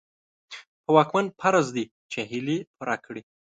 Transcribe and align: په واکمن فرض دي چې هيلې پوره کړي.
په 0.83 0.89
واکمن 0.95 1.25
فرض 1.39 1.65
دي 1.75 1.85
چې 2.11 2.19
هيلې 2.31 2.57
پوره 2.75 2.95
کړي. 3.05 3.21